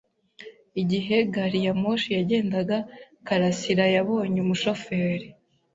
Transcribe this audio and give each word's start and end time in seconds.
Igihe 0.81 1.15
gari 1.33 1.59
ya 1.65 1.73
moshi 1.81 2.09
yagendaga, 2.17 2.77
Karasirayabonye 3.27 4.37
umushoferi. 4.45 5.27